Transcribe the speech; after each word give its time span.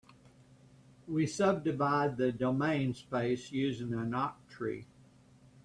We 1.07 1.27
subdivide 1.27 2.17
the 2.17 2.31
domain 2.31 2.95
space 2.95 3.51
using 3.51 3.93
an 3.93 4.13
octree. 4.13 4.85